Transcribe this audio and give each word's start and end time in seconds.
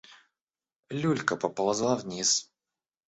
Люлька 0.91 1.35
поползла 1.37 1.95
вниз. 1.95 2.49